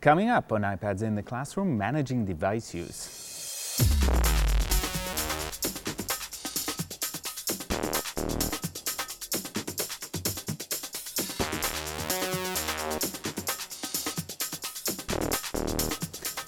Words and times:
Coming 0.00 0.28
up 0.30 0.52
on 0.52 0.62
iPads 0.62 1.02
in 1.02 1.14
the 1.14 1.22
Classroom, 1.22 1.76
managing 1.76 2.24
device 2.24 2.74
use. 2.74 4.23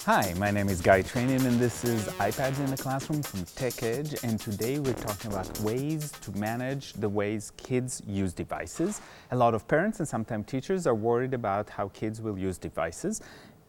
Hi, 0.06 0.32
my 0.36 0.52
name 0.52 0.68
is 0.68 0.80
Guy 0.80 1.02
Trainin 1.02 1.44
and 1.46 1.58
this 1.58 1.82
is 1.82 2.04
iPads 2.20 2.60
in 2.60 2.66
the 2.66 2.76
Classroom 2.76 3.24
from 3.24 3.40
TechEdge 3.40 4.22
and 4.22 4.38
today 4.38 4.78
we're 4.78 4.92
talking 4.92 5.32
about 5.32 5.58
ways 5.62 6.12
to 6.20 6.30
manage 6.38 6.92
the 6.92 7.08
ways 7.08 7.50
kids 7.56 8.00
use 8.06 8.32
devices. 8.32 9.00
A 9.32 9.36
lot 9.36 9.52
of 9.52 9.66
parents 9.66 9.98
and 9.98 10.06
sometimes 10.06 10.46
teachers 10.46 10.86
are 10.86 10.94
worried 10.94 11.34
about 11.34 11.68
how 11.68 11.88
kids 11.88 12.20
will 12.20 12.38
use 12.38 12.56
devices 12.56 13.20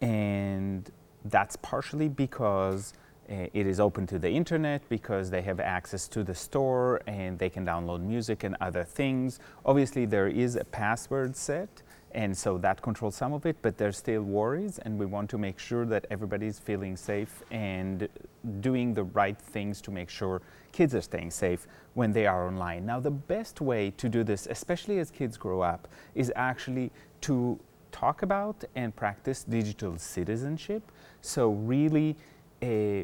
and 0.02 0.92
that's 1.26 1.56
partially 1.56 2.08
because 2.08 2.94
uh, 3.32 3.48
it 3.54 3.66
is 3.66 3.80
open 3.80 4.06
to 4.06 4.20
the 4.20 4.30
internet 4.30 4.88
because 4.90 5.32
they 5.32 5.42
have 5.42 5.60
access 5.60 6.08
to 6.08 6.24
the 6.24 6.36
store 6.36 7.02
and 7.08 7.40
they 7.40 7.50
can 7.50 7.66
download 7.66 8.02
music 8.02 8.44
and 8.44 8.56
other 8.62 8.84
things. 8.84 9.40
Obviously 9.66 10.06
there 10.06 10.28
is 10.28 10.56
a 10.56 10.66
password 10.66 11.36
set 11.36 11.82
and 12.12 12.36
so 12.38 12.58
that 12.60 12.82
controls 12.82 13.16
some 13.16 13.34
of 13.34 13.46
it, 13.46 13.58
but 13.62 13.78
there's 13.78 13.98
still 13.98 14.24
worries, 14.24 14.80
and 14.80 14.98
we 14.98 15.06
want 15.06 15.30
to 15.30 15.38
make 15.38 15.60
sure 15.60 15.86
that 15.86 16.06
everybody's 16.10 16.58
feeling 16.58 16.96
safe 16.96 17.44
and 17.52 18.08
doing 18.62 18.94
the 18.94 19.04
right 19.04 19.38
things 19.38 19.82
to 19.82 19.92
make 19.92 20.10
sure 20.10 20.42
kids 20.72 20.96
are 20.96 21.02
staying 21.02 21.32
safe 21.32 21.68
when 21.96 22.12
they 22.14 22.26
are 22.26 22.48
online. 22.48 22.86
Now, 22.86 23.00
the 23.00 23.12
best 23.12 23.62
way 23.62 23.92
to 23.98 24.10
do 24.10 24.24
this, 24.24 24.48
especially 24.50 25.00
as 25.00 25.12
kids 25.12 25.38
grow 25.38 25.62
up, 25.62 25.88
is 26.16 26.32
actually 26.36 26.92
to 27.22 27.60
talk 27.92 28.22
about 28.22 28.64
and 28.76 28.96
practice 28.96 29.44
digital 29.44 29.98
citizenship. 29.98 30.84
So, 31.22 31.50
really, 31.50 32.16
uh, 32.62 33.04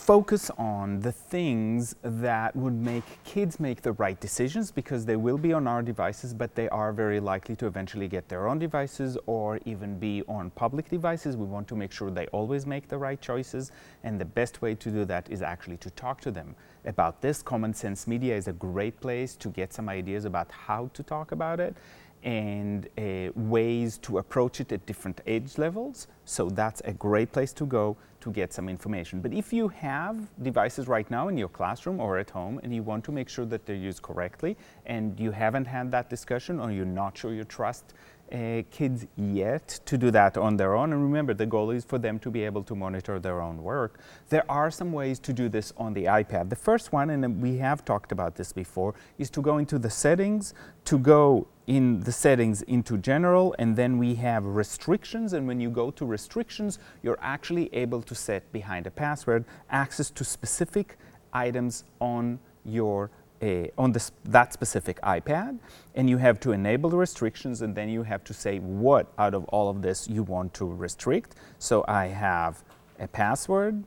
focus 0.00 0.50
on 0.56 0.98
the 1.00 1.12
things 1.12 1.94
that 2.02 2.56
would 2.56 2.72
make 2.72 3.04
kids 3.22 3.60
make 3.60 3.82
the 3.82 3.92
right 3.92 4.18
decisions 4.18 4.70
because 4.72 5.04
they 5.04 5.14
will 5.14 5.36
be 5.36 5.52
on 5.52 5.66
our 5.66 5.82
devices, 5.82 6.32
but 6.32 6.54
they 6.54 6.70
are 6.70 6.90
very 6.90 7.20
likely 7.20 7.54
to 7.54 7.66
eventually 7.66 8.08
get 8.08 8.26
their 8.28 8.48
own 8.48 8.58
devices 8.58 9.18
or 9.26 9.60
even 9.66 9.98
be 9.98 10.22
on 10.26 10.50
public 10.52 10.88
devices. 10.88 11.36
We 11.36 11.44
want 11.44 11.68
to 11.68 11.76
make 11.76 11.92
sure 11.92 12.10
they 12.10 12.26
always 12.28 12.64
make 12.64 12.88
the 12.88 12.96
right 12.96 13.20
choices, 13.20 13.72
and 14.02 14.18
the 14.18 14.24
best 14.24 14.62
way 14.62 14.74
to 14.74 14.90
do 14.90 15.04
that 15.04 15.30
is 15.30 15.42
actually 15.42 15.76
to 15.76 15.90
talk 15.90 16.22
to 16.22 16.30
them 16.30 16.56
about 16.86 17.20
this. 17.20 17.42
Common 17.42 17.74
Sense 17.74 18.06
Media 18.06 18.34
is 18.34 18.48
a 18.48 18.54
great 18.54 19.00
place 19.00 19.36
to 19.36 19.50
get 19.50 19.74
some 19.74 19.90
ideas 19.90 20.24
about 20.24 20.50
how 20.50 20.90
to 20.94 21.02
talk 21.02 21.30
about 21.30 21.60
it 21.60 21.76
and 22.22 22.88
uh, 22.98 23.30
ways 23.34 23.98
to 23.98 24.18
approach 24.18 24.60
it 24.60 24.72
at 24.72 24.84
different 24.86 25.20
age 25.26 25.58
levels. 25.58 26.06
So 26.24 26.48
that's 26.50 26.80
a 26.84 26.92
great 26.92 27.32
place 27.32 27.52
to 27.54 27.66
go 27.66 27.96
to 28.20 28.30
get 28.30 28.52
some 28.52 28.68
information. 28.68 29.20
But 29.20 29.32
if 29.32 29.52
you 29.52 29.68
have 29.68 30.28
devices 30.42 30.86
right 30.86 31.10
now 31.10 31.28
in 31.28 31.38
your 31.38 31.48
classroom 31.48 32.00
or 32.00 32.18
at 32.18 32.30
home 32.30 32.60
and 32.62 32.74
you 32.74 32.82
want 32.82 33.04
to 33.04 33.12
make 33.12 33.28
sure 33.28 33.46
that 33.46 33.64
they're 33.64 33.76
used 33.76 34.02
correctly 34.02 34.56
and 34.86 35.18
you 35.18 35.30
haven't 35.30 35.66
had 35.66 35.90
that 35.92 36.10
discussion 36.10 36.60
or 36.60 36.70
you're 36.70 36.84
not 36.84 37.16
sure 37.16 37.32
you 37.32 37.44
trust 37.44 37.94
uh, 38.32 38.62
kids 38.70 39.06
yet 39.16 39.80
to 39.84 39.98
do 39.98 40.10
that 40.10 40.36
on 40.36 40.56
their 40.56 40.76
own. 40.76 40.92
And 40.92 41.02
remember, 41.02 41.34
the 41.34 41.46
goal 41.46 41.70
is 41.70 41.84
for 41.84 41.98
them 41.98 42.18
to 42.20 42.30
be 42.30 42.44
able 42.44 42.62
to 42.64 42.74
monitor 42.74 43.18
their 43.18 43.40
own 43.40 43.62
work. 43.62 43.98
There 44.28 44.48
are 44.48 44.70
some 44.70 44.92
ways 44.92 45.18
to 45.20 45.32
do 45.32 45.48
this 45.48 45.72
on 45.76 45.94
the 45.94 46.04
iPad. 46.04 46.48
The 46.48 46.56
first 46.56 46.92
one, 46.92 47.10
and 47.10 47.42
we 47.42 47.56
have 47.58 47.84
talked 47.84 48.12
about 48.12 48.36
this 48.36 48.52
before, 48.52 48.94
is 49.18 49.30
to 49.30 49.42
go 49.42 49.58
into 49.58 49.78
the 49.78 49.90
settings, 49.90 50.54
to 50.84 50.98
go 50.98 51.48
in 51.70 52.00
the 52.00 52.10
settings 52.10 52.62
into 52.62 52.98
general, 52.98 53.54
and 53.60 53.76
then 53.76 53.96
we 53.96 54.16
have 54.16 54.44
restrictions. 54.44 55.34
And 55.34 55.46
when 55.46 55.60
you 55.60 55.70
go 55.70 55.92
to 55.92 56.04
restrictions, 56.04 56.80
you're 57.00 57.20
actually 57.22 57.72
able 57.72 58.02
to 58.02 58.14
set 58.14 58.42
behind 58.52 58.88
a 58.88 58.90
password 58.90 59.44
access 59.70 60.10
to 60.10 60.24
specific 60.24 60.98
items 61.32 61.84
on 62.00 62.40
your 62.64 63.08
a, 63.40 63.70
on 63.78 63.92
this, 63.92 64.10
that 64.24 64.52
specific 64.52 65.00
iPad, 65.00 65.58
and 65.94 66.10
you 66.10 66.18
have 66.18 66.40
to 66.40 66.52
enable 66.52 66.90
the 66.90 66.96
restrictions, 66.96 67.62
and 67.62 67.74
then 67.74 67.88
you 67.88 68.02
have 68.02 68.22
to 68.24 68.34
say 68.34 68.58
what 68.58 69.06
out 69.16 69.32
of 69.32 69.44
all 69.44 69.70
of 69.70 69.80
this 69.80 70.08
you 70.08 70.24
want 70.24 70.52
to 70.54 70.66
restrict. 70.66 71.36
So 71.58 71.84
I 71.88 72.08
have 72.08 72.64
a 72.98 73.06
password 73.06 73.84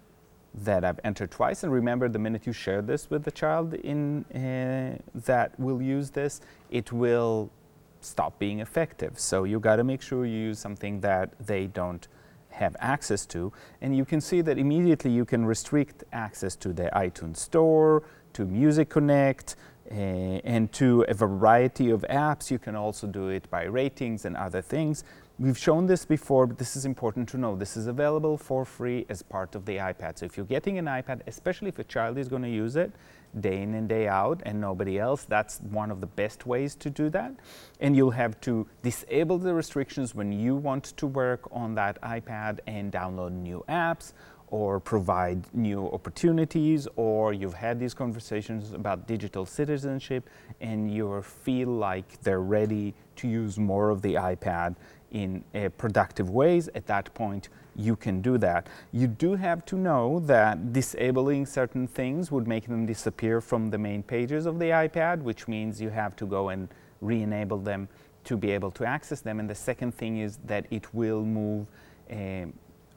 that 0.55 0.83
I've 0.83 0.99
entered 1.03 1.31
twice, 1.31 1.63
and 1.63 1.71
remember 1.71 2.07
the 2.09 2.17
minute 2.17 2.47
you 2.47 2.53
share 2.53 2.81
this 2.81 3.09
with 3.11 3.25
the 3.25 3.31
child 3.31 3.73
in 3.73 4.23
uh, 4.33 4.97
that 5.13 5.59
will 5.59 5.81
use 5.81 6.09
this, 6.11 6.41
it 6.71 6.91
will 6.91 7.51
stop 8.05 8.39
being 8.39 8.59
effective. 8.59 9.19
So 9.19 9.43
you 9.43 9.59
got 9.59 9.77
to 9.77 9.83
make 9.83 10.01
sure 10.01 10.25
you 10.25 10.37
use 10.37 10.59
something 10.59 11.01
that 11.01 11.33
they 11.39 11.67
don't 11.67 12.07
have 12.49 12.75
access 12.79 13.25
to, 13.25 13.51
and 13.81 13.95
you 13.97 14.05
can 14.05 14.21
see 14.21 14.41
that 14.41 14.57
immediately 14.57 15.11
you 15.11 15.25
can 15.25 15.45
restrict 15.45 16.03
access 16.13 16.55
to 16.57 16.71
the 16.71 16.89
iTunes 16.95 17.37
Store, 17.37 18.03
to 18.33 18.45
Music 18.45 18.89
Connect, 18.89 19.55
uh, 19.91 19.95
and 19.95 20.71
to 20.71 21.05
a 21.07 21.13
variety 21.13 21.89
of 21.89 22.05
apps. 22.09 22.49
You 22.51 22.59
can 22.59 22.75
also 22.75 23.07
do 23.07 23.29
it 23.29 23.49
by 23.49 23.63
ratings 23.63 24.25
and 24.25 24.37
other 24.37 24.61
things. 24.61 25.03
We've 25.39 25.57
shown 25.57 25.87
this 25.87 26.05
before, 26.05 26.45
but 26.45 26.57
this 26.59 26.75
is 26.75 26.85
important 26.85 27.27
to 27.29 27.37
know. 27.37 27.55
This 27.55 27.75
is 27.75 27.87
available 27.87 28.37
for 28.37 28.65
free 28.65 29.05
as 29.09 29.23
part 29.23 29.55
of 29.55 29.65
the 29.65 29.77
iPad. 29.77 30.19
So 30.19 30.25
if 30.25 30.37
you're 30.37 30.45
getting 30.45 30.77
an 30.77 30.85
iPad, 30.85 31.21
especially 31.25 31.69
if 31.69 31.79
a 31.79 31.83
child 31.83 32.17
is 32.19 32.27
going 32.27 32.43
to 32.43 32.49
use 32.49 32.75
it 32.75 32.91
day 33.39 33.61
in 33.61 33.73
and 33.73 33.89
day 33.89 34.07
out 34.07 34.41
and 34.45 34.59
nobody 34.59 34.99
else, 34.99 35.23
that's 35.23 35.59
one 35.59 35.91
of 35.91 36.01
the 36.01 36.07
best 36.07 36.45
ways 36.45 36.75
to 36.75 36.89
do 36.89 37.09
that. 37.09 37.33
And 37.79 37.95
you'll 37.95 38.11
have 38.11 38.39
to 38.41 38.67
disable 38.81 39.37
the 39.37 39.53
restrictions 39.53 40.15
when 40.15 40.31
you 40.31 40.55
want 40.55 40.83
to 40.97 41.07
work 41.07 41.47
on 41.51 41.75
that 41.75 42.01
iPad 42.01 42.59
and 42.67 42.91
download 42.91 43.31
new 43.31 43.63
apps 43.67 44.13
or 44.47 44.79
provide 44.79 45.51
new 45.55 45.87
opportunities, 45.87 46.87
or 46.95 47.33
you've 47.33 47.55
had 47.55 47.79
these 47.79 47.95
conversations 47.95 48.71
about 48.73 49.07
digital 49.07 49.47
citizenship 49.47 50.29
and 50.61 50.93
you 50.93 51.19
feel 51.23 51.69
like 51.69 52.21
they're 52.21 52.41
ready 52.41 52.93
to 53.15 53.27
use 53.27 53.57
more 53.57 53.89
of 53.89 54.03
the 54.03 54.13
iPad 54.13 54.75
in 55.13 55.43
uh, 55.55 55.69
productive 55.77 56.29
ways, 56.29 56.69
at 56.75 56.85
that 56.87 57.13
point 57.13 57.49
you 57.75 57.95
can 57.95 58.21
do 58.21 58.37
that. 58.37 58.67
You 58.91 59.07
do 59.07 59.35
have 59.35 59.65
to 59.65 59.75
know 59.75 60.19
that 60.21 60.73
disabling 60.73 61.45
certain 61.45 61.87
things 61.87 62.31
would 62.31 62.47
make 62.47 62.67
them 62.67 62.85
disappear 62.85 63.41
from 63.41 63.69
the 63.69 63.77
main 63.77 64.03
pages 64.03 64.45
of 64.45 64.59
the 64.59 64.65
iPad, 64.65 65.21
which 65.21 65.47
means 65.47 65.81
you 65.81 65.89
have 65.89 66.15
to 66.17 66.25
go 66.25 66.49
and 66.49 66.67
re-enable 67.01 67.59
them 67.59 67.87
to 68.25 68.37
be 68.37 68.51
able 68.51 68.71
to 68.71 68.85
access 68.85 69.21
them. 69.21 69.39
And 69.39 69.49
the 69.49 69.55
second 69.55 69.93
thing 69.93 70.19
is 70.19 70.37
that 70.45 70.65
it 70.69 70.93
will 70.93 71.23
move 71.23 71.67
uh, 72.11 72.45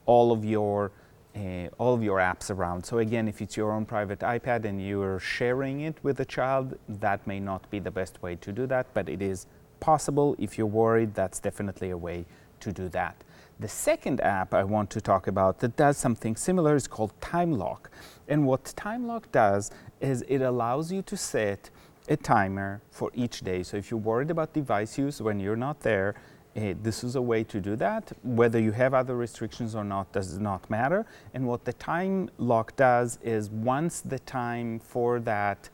all 0.05 0.33
of 0.33 0.45
your 0.45 0.93
uh, 1.37 1.69
all 1.77 1.93
of 1.93 2.03
your 2.03 2.19
apps 2.19 2.51
around. 2.51 2.87
So 2.87 2.99
again, 2.99 3.29
if 3.29 3.43
it's 3.43 3.59
your 3.59 3.71
own 3.73 3.85
private 3.85 4.21
iPad 4.21 4.65
and 4.65 4.81
you're 4.81 5.19
sharing 5.19 5.83
it 5.83 5.97
with 6.03 6.19
a 6.21 6.25
child, 6.25 6.79
that 6.89 7.27
may 7.27 7.41
not 7.41 7.71
be 7.71 7.79
the 7.79 7.91
best 7.91 8.23
way 8.23 8.37
to 8.37 8.53
do 8.53 8.67
that, 8.69 8.87
but 8.95 9.11
it 9.11 9.21
is 9.21 9.47
possible. 9.81 10.37
If 10.39 10.59
you're 10.59 10.67
worried, 10.67 11.15
that's 11.15 11.41
definitely 11.41 11.91
a 11.91 11.97
way 11.97 12.25
to 12.61 12.73
do 12.73 12.89
that. 12.91 13.17
The 13.59 13.69
second 13.69 14.21
app 14.21 14.53
I 14.53 14.65
want 14.65 14.91
to 14.91 15.01
talk 15.01 15.27
about 15.27 15.61
that 15.61 15.77
does 15.77 15.97
something 15.97 16.37
similar 16.37 16.77
is 16.77 16.87
called 16.87 17.19
TimeLock. 17.21 17.87
And 18.29 18.47
what 18.47 18.65
TimeLock 18.65 19.33
does 19.33 19.71
is 20.01 20.23
it 20.29 20.43
allows 20.43 20.93
you 20.93 21.01
to 21.03 21.17
set 21.17 21.71
a 22.09 22.17
timer 22.17 22.83
for 22.91 23.11
each 23.15 23.41
day. 23.41 23.63
So 23.63 23.77
if 23.77 23.91
you're 23.91 23.99
worried 23.99 24.31
about 24.31 24.53
device 24.53 24.99
use 24.99 25.23
when 25.23 25.41
you're 25.41 25.57
not 25.57 25.81
there, 25.81 26.15
uh, 26.57 26.75
this 26.83 27.05
is 27.05 27.17
a 27.17 27.23
way 27.23 27.45
to 27.45 27.61
do 27.61 27.77
that. 27.77 28.13
Whether 28.23 28.59
you 28.59 28.73
have 28.73 28.95
other 28.95 29.17
restrictions 29.17 29.75
or 29.75 29.85
not 29.85 30.13
does 30.13 30.39
not 30.39 30.69
matter. 30.71 31.05
And 31.35 31.47
what 31.47 31.65
the 31.65 31.75
time 31.75 32.31
lock 32.39 32.77
does 32.77 33.19
is 33.23 33.51
once 33.51 34.01
the 34.01 34.19
time 34.21 34.79
for 34.79 35.21
that 35.21 35.69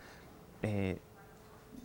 uh, 0.64 0.94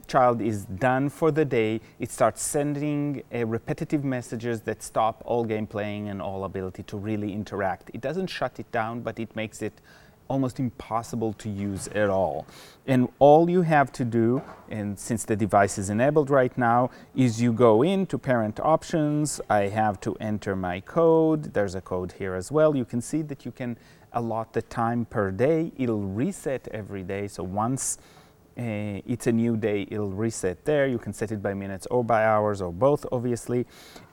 child 0.07 0.41
is 0.41 0.65
done 0.65 1.09
for 1.09 1.31
the 1.31 1.45
day, 1.45 1.81
it 1.99 2.11
starts 2.11 2.41
sending 2.41 3.23
uh, 3.33 3.45
repetitive 3.45 4.03
messages 4.03 4.61
that 4.61 4.81
stop 4.81 5.21
all 5.25 5.43
game 5.43 5.67
playing 5.67 6.09
and 6.09 6.21
all 6.21 6.43
ability 6.43 6.83
to 6.83 6.97
really 6.97 7.33
interact. 7.33 7.91
It 7.93 8.01
doesn't 8.01 8.27
shut 8.27 8.59
it 8.59 8.71
down, 8.71 9.01
but 9.01 9.19
it 9.19 9.35
makes 9.35 9.61
it 9.61 9.73
almost 10.29 10.59
impossible 10.59 11.33
to 11.33 11.49
use 11.49 11.87
at 11.89 12.09
all. 12.09 12.45
And 12.85 13.09
all 13.19 13.49
you 13.49 13.61
have 13.61 13.91
to 13.93 14.05
do, 14.05 14.41
and 14.69 14.97
since 14.99 15.23
the 15.23 15.35
device 15.35 15.77
is 15.77 15.89
enabled 15.89 16.29
right 16.29 16.55
now, 16.57 16.89
is 17.15 17.41
you 17.41 17.53
go 17.53 17.81
into 17.81 18.17
parent 18.17 18.59
options. 18.59 19.39
I 19.49 19.67
have 19.69 19.99
to 20.01 20.15
enter 20.15 20.55
my 20.55 20.81
code. 20.81 21.53
There's 21.53 21.75
a 21.75 21.81
code 21.81 22.13
here 22.13 22.35
as 22.35 22.51
well. 22.51 22.75
You 22.75 22.85
can 22.85 23.01
see 23.01 23.21
that 23.23 23.45
you 23.45 23.51
can 23.51 23.77
allot 24.13 24.53
the 24.53 24.61
time 24.61 25.05
per 25.05 25.31
day. 25.31 25.71
It'll 25.77 26.01
reset 26.01 26.67
every 26.69 27.03
day. 27.03 27.27
So 27.27 27.43
once 27.43 27.97
uh, 28.57 29.01
it's 29.05 29.27
a 29.27 29.31
new 29.31 29.55
day, 29.55 29.87
it'll 29.91 30.09
reset 30.09 30.65
there. 30.65 30.87
You 30.87 30.97
can 30.97 31.13
set 31.13 31.31
it 31.31 31.41
by 31.41 31.53
minutes 31.53 31.85
or 31.87 32.03
by 32.03 32.25
hours 32.25 32.61
or 32.61 32.71
both, 32.71 33.05
obviously. 33.11 33.65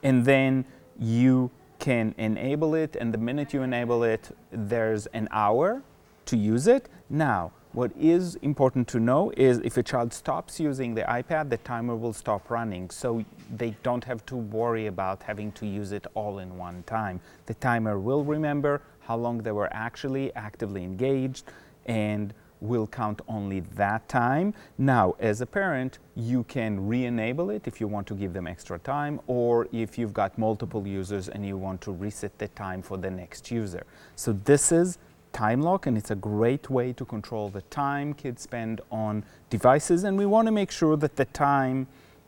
And 0.03 0.23
then 0.25 0.65
you 0.99 1.49
can 1.79 2.13
enable 2.17 2.75
it. 2.75 2.95
And 2.95 3.13
the 3.13 3.17
minute 3.17 3.53
you 3.53 3.63
enable 3.63 4.03
it, 4.03 4.29
there's 4.51 5.07
an 5.07 5.27
hour 5.31 5.81
to 6.25 6.37
use 6.37 6.67
it. 6.67 6.89
Now, 7.09 7.51
What 7.75 7.91
is 7.99 8.35
important 8.35 8.87
to 8.89 9.01
know 9.01 9.33
is 9.35 9.57
if 9.57 9.75
a 9.75 9.83
child 9.83 10.13
stops 10.13 10.61
using 10.61 10.95
the 10.95 11.01
iPad, 11.01 11.49
the 11.49 11.57
timer 11.57 11.93
will 11.97 12.13
stop 12.13 12.49
running. 12.49 12.89
So 12.89 13.25
they 13.53 13.75
don't 13.83 14.05
have 14.05 14.25
to 14.27 14.37
worry 14.37 14.87
about 14.87 15.21
having 15.23 15.51
to 15.59 15.67
use 15.67 15.91
it 15.91 16.07
all 16.13 16.39
in 16.39 16.57
one 16.57 16.83
time. 16.83 17.19
The 17.47 17.53
timer 17.55 17.99
will 17.99 18.23
remember 18.23 18.81
how 19.01 19.17
long 19.17 19.39
they 19.39 19.51
were 19.51 19.67
actually 19.73 20.33
actively 20.35 20.85
engaged 20.85 21.51
and 21.85 22.33
will 22.61 22.87
count 22.87 23.21
only 23.27 23.59
that 23.59 24.07
time. 24.09 24.53
Now, 24.77 25.15
as 25.19 25.41
a 25.41 25.45
parent, 25.45 25.99
you 26.15 26.43
can 26.43 26.87
re-enable 26.87 27.49
it 27.49 27.67
if 27.67 27.79
you 27.79 27.87
want 27.87 28.07
to 28.07 28.15
give 28.15 28.33
them 28.33 28.47
extra 28.47 28.79
time 28.79 29.19
or 29.27 29.67
if 29.71 29.97
you've 29.97 30.13
got 30.13 30.37
multiple 30.37 30.87
users 30.87 31.29
and 31.29 31.45
you 31.45 31.57
want 31.57 31.81
to 31.81 31.91
reset 31.91 32.37
the 32.37 32.47
time 32.49 32.81
for 32.81 32.97
the 32.97 33.11
next 33.11 33.51
user. 33.51 33.85
So 34.15 34.33
this 34.33 34.71
is 34.71 34.97
time 35.33 35.61
lock 35.61 35.85
and 35.85 35.97
it's 35.97 36.11
a 36.11 36.15
great 36.15 36.69
way 36.69 36.93
to 36.93 37.03
control 37.03 37.49
the 37.49 37.61
time 37.63 38.13
kids 38.13 38.41
spend 38.41 38.79
on 38.89 39.23
devices 39.49 40.05
and 40.05 40.17
we 40.17 40.25
want 40.25 40.45
to 40.45 40.51
make 40.51 40.71
sure 40.71 40.95
that 40.95 41.17
the 41.17 41.25
time 41.25 41.87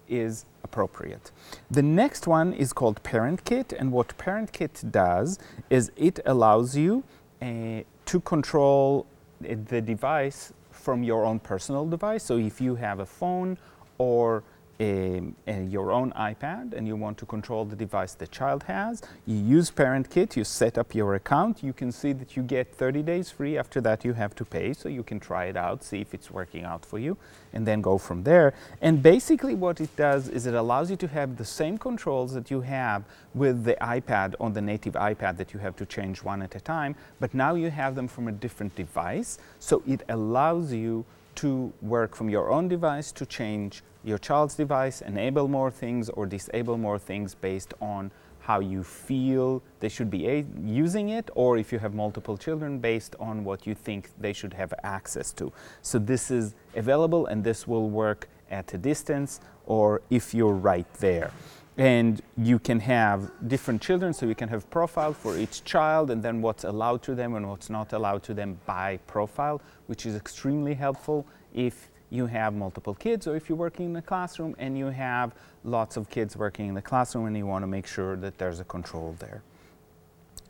is 0.09 0.45
appropriate. 0.63 1.31
The 1.71 1.81
next 1.81 2.27
one 2.27 2.51
is 2.51 2.73
called 2.73 3.01
Parent 3.03 3.45
Kit 3.45 3.71
and 3.71 3.93
what 3.93 4.17
Parent 4.17 4.51
Kit 4.51 4.83
does 4.91 5.39
is 5.69 5.91
it 5.95 6.19
allows 6.25 6.75
you 6.75 7.03
uh, 7.41 7.81
to 8.05 8.19
control 8.21 9.05
the 9.41 9.81
device 9.81 10.53
from 10.71 11.03
your 11.03 11.25
own 11.25 11.39
personal 11.39 11.85
device. 11.85 12.23
So 12.23 12.37
if 12.37 12.61
you 12.61 12.75
have 12.75 12.99
a 12.99 13.05
phone 13.05 13.57
or 13.97 14.43
a, 14.79 15.21
a, 15.47 15.63
your 15.63 15.91
own 15.91 16.11
iPad 16.11 16.73
and 16.73 16.87
you 16.87 16.95
want 16.95 17.17
to 17.17 17.25
control 17.25 17.65
the 17.65 17.75
device 17.75 18.13
the 18.13 18.27
child 18.27 18.63
has, 18.63 19.01
you 19.25 19.37
use 19.37 19.71
ParentKit, 19.71 20.35
you 20.35 20.43
set 20.43 20.77
up 20.77 20.93
your 20.93 21.15
account, 21.15 21.63
you 21.63 21.73
can 21.73 21.91
see 21.91 22.13
that 22.13 22.35
you 22.35 22.43
get 22.43 22.73
30 22.73 23.01
days 23.03 23.31
free. 23.31 23.57
After 23.57 23.81
that, 23.81 24.05
you 24.05 24.13
have 24.13 24.35
to 24.35 24.45
pay, 24.45 24.73
so 24.73 24.89
you 24.89 25.03
can 25.03 25.19
try 25.19 25.45
it 25.45 25.57
out, 25.57 25.83
see 25.83 26.01
if 26.01 26.13
it's 26.13 26.29
working 26.29 26.63
out 26.63 26.85
for 26.85 26.99
you, 26.99 27.17
and 27.53 27.65
then 27.65 27.81
go 27.81 27.97
from 27.97 28.23
there. 28.23 28.53
And 28.81 29.01
basically, 29.01 29.55
what 29.55 29.81
it 29.81 29.95
does 29.95 30.29
is 30.29 30.45
it 30.45 30.53
allows 30.53 30.91
you 30.91 30.97
to 30.97 31.07
have 31.07 31.37
the 31.37 31.45
same 31.45 31.77
controls 31.77 32.33
that 32.33 32.51
you 32.51 32.61
have 32.61 33.03
with 33.33 33.63
the 33.63 33.77
iPad 33.81 34.35
on 34.39 34.53
the 34.53 34.61
native 34.61 34.93
iPad 34.93 35.37
that 35.37 35.53
you 35.53 35.59
have 35.59 35.75
to 35.77 35.85
change 35.85 36.23
one 36.23 36.41
at 36.41 36.55
a 36.55 36.59
time, 36.59 36.95
but 37.19 37.33
now 37.33 37.55
you 37.55 37.69
have 37.69 37.95
them 37.95 38.07
from 38.07 38.27
a 38.27 38.31
different 38.31 38.75
device, 38.75 39.37
so 39.59 39.81
it 39.87 40.03
allows 40.09 40.73
you 40.73 41.05
to 41.37 41.71
work 41.81 42.15
from 42.15 42.29
your 42.29 42.51
own 42.51 42.67
device 42.67 43.11
to 43.13 43.25
change 43.25 43.83
your 44.03 44.17
child's 44.17 44.55
device, 44.55 45.01
enable 45.01 45.47
more 45.47 45.69
things 45.71 46.09
or 46.09 46.25
disable 46.25 46.77
more 46.77 46.97
things 46.97 47.35
based 47.35 47.73
on 47.81 48.11
how 48.39 48.59
you 48.61 48.81
feel 48.81 49.61
they 49.81 49.89
should 49.89 50.09
be 50.09 50.45
using 50.63 51.09
it 51.09 51.29
or 51.35 51.57
if 51.57 51.71
you 51.73 51.79
have 51.79 51.93
multiple 51.93 52.37
children 52.37 52.79
based 52.79 53.15
on 53.19 53.43
what 53.43 53.67
you 53.67 53.75
think 53.75 54.09
they 54.19 54.31
should 54.31 54.53
have 54.53 54.73
access 54.83 55.33
to. 55.33 55.51
So 55.81 55.99
this 55.99 56.31
is 56.31 56.55
available 56.75 57.25
and 57.25 57.43
this 57.43 57.67
will 57.67 57.89
work 57.89 58.29
at 58.49 58.73
a 58.73 58.77
distance 58.77 59.41
or 59.65 60.01
if 60.09 60.33
you're 60.33 60.53
right 60.53 60.91
there. 60.95 61.31
And 61.77 62.21
you 62.35 62.57
can 62.57 62.79
have 62.79 63.31
different 63.47 63.83
children, 63.83 64.11
so 64.11 64.25
you 64.25 64.33
can 64.33 64.49
have 64.49 64.67
profile 64.71 65.13
for 65.13 65.37
each 65.37 65.63
child 65.63 66.09
and 66.09 66.23
then 66.23 66.41
what's 66.41 66.63
allowed 66.63 67.03
to 67.03 67.13
them 67.13 67.35
and 67.35 67.47
what's 67.47 67.69
not 67.69 67.93
allowed 67.93 68.23
to 68.23 68.33
them 68.33 68.59
by 68.65 68.97
profile, 69.05 69.61
which 69.85 70.07
is 70.07 70.15
extremely 70.15 70.73
helpful 70.73 71.27
if 71.53 71.89
you 72.09 72.25
have 72.25 72.55
multiple 72.55 72.95
kids 72.95 73.27
or 73.27 73.35
if 73.35 73.49
you're 73.49 73.57
working 73.57 73.87
in 73.87 73.95
a 73.95 74.01
classroom 74.01 74.55
and 74.57 74.77
you 74.77 74.87
have 74.87 75.35
lots 75.63 75.97
of 75.97 76.09
kids 76.09 76.35
working 76.35 76.69
in 76.69 76.73
the 76.73 76.81
classroom 76.81 77.25
and 77.25 77.37
you 77.37 77.45
want 77.45 77.63
to 77.63 77.67
make 77.67 77.85
sure 77.85 78.15
that 78.15 78.37
there's 78.37 78.59
a 78.59 78.63
control 78.63 79.15
there. 79.19 79.43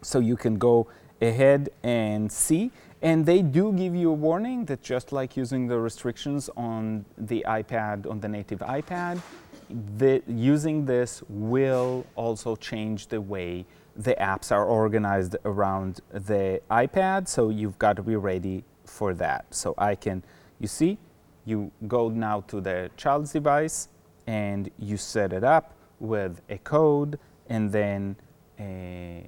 So 0.01 0.19
you 0.19 0.37
can 0.37 0.57
go 0.57 0.87
ahead 1.19 1.69
and 1.83 2.31
see 2.31 2.71
and 3.01 3.25
they 3.25 3.41
do 3.41 3.73
give 3.73 3.95
you 3.95 4.09
a 4.09 4.13
warning 4.13 4.65
that 4.65 4.81
just 4.81 5.11
like 5.11 5.37
using 5.37 5.67
the 5.67 5.77
restrictions 5.77 6.49
on 6.57 7.05
the 7.17 7.45
iPad, 7.47 8.09
on 8.09 8.19
the 8.19 8.27
native 8.27 8.59
iPad, 8.59 9.21
the, 9.69 10.21
using 10.27 10.85
this 10.85 11.21
will 11.27 12.05
also 12.15 12.55
change 12.55 13.07
the 13.07 13.21
way 13.21 13.65
the 13.95 14.15
apps 14.19 14.51
are 14.51 14.65
organized 14.65 15.35
around 15.43 16.01
the 16.11 16.61
iPad. 16.69 17.27
So 17.27 17.49
you've 17.49 17.79
got 17.79 17.95
to 17.95 18.03
be 18.03 18.15
ready 18.15 18.63
for 18.85 19.13
that. 19.15 19.45
So 19.49 19.73
I 19.77 19.95
can, 19.95 20.23
you 20.59 20.67
see, 20.67 20.97
you 21.45 21.71
go 21.87 22.09
now 22.09 22.41
to 22.41 22.61
the 22.61 22.91
child's 22.97 23.31
device 23.33 23.89
and 24.27 24.69
you 24.77 24.97
set 24.97 25.33
it 25.33 25.43
up 25.43 25.73
with 25.99 26.41
a 26.49 26.57
code 26.59 27.17
and 27.47 27.71
then 27.71 28.15
uh, 28.59 29.27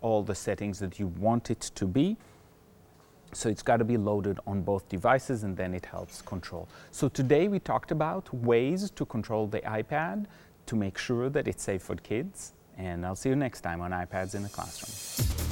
all 0.00 0.22
the 0.22 0.34
settings 0.34 0.78
that 0.78 0.98
you 0.98 1.08
want 1.08 1.50
it 1.50 1.60
to 1.60 1.86
be. 1.86 2.16
So 3.32 3.48
it's 3.48 3.62
got 3.62 3.76
to 3.78 3.84
be 3.84 3.96
loaded 3.96 4.38
on 4.46 4.62
both 4.62 4.88
devices 4.88 5.44
and 5.44 5.56
then 5.56 5.74
it 5.74 5.86
helps 5.86 6.22
control. 6.22 6.68
So 6.90 7.08
today 7.08 7.48
we 7.48 7.58
talked 7.58 7.90
about 7.90 8.32
ways 8.34 8.90
to 8.90 9.04
control 9.06 9.46
the 9.46 9.60
iPad 9.60 10.26
to 10.66 10.76
make 10.76 10.98
sure 10.98 11.28
that 11.30 11.46
it's 11.48 11.62
safe 11.62 11.82
for 11.82 11.96
kids. 11.96 12.52
And 12.76 13.04
I'll 13.04 13.16
see 13.16 13.28
you 13.28 13.36
next 13.36 13.60
time 13.60 13.80
on 13.80 13.90
iPads 13.90 14.34
in 14.34 14.42
the 14.42 14.48
Classroom. 14.48 15.49